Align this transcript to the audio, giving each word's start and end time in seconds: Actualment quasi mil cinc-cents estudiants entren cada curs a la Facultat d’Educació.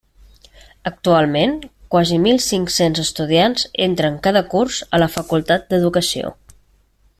Actualment 0.89 1.53
quasi 1.95 2.17
mil 2.23 2.39
cinc-cents 2.47 3.03
estudiants 3.05 3.67
entren 3.89 4.19
cada 4.29 4.43
curs 4.55 4.81
a 4.99 5.03
la 5.05 5.11
Facultat 5.19 5.71
d’Educació. 5.75 6.35